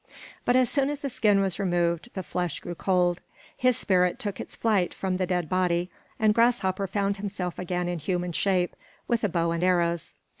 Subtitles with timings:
[0.45, 3.21] But as soon as the skin was removed, the flesh grew cold.
[3.55, 7.99] His spirit took its flight from the dead body, and Grasshopper found himself again in
[7.99, 8.75] human shape,
[9.07, 10.15] with a bow and arrows.